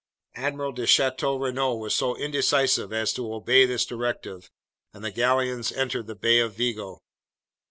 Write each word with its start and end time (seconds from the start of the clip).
"Admiral 0.33 0.71
de 0.71 0.87
Chateau 0.87 1.35
Renault 1.37 1.75
was 1.75 1.93
so 1.93 2.15
indecisive 2.17 2.91
as 2.91 3.13
to 3.13 3.31
obey 3.31 3.67
this 3.67 3.85
directive, 3.85 4.49
and 4.95 5.03
the 5.05 5.11
galleons 5.11 5.71
entered 5.71 6.07
the 6.07 6.15
Bay 6.15 6.39
of 6.39 6.55
Vigo. 6.55 7.03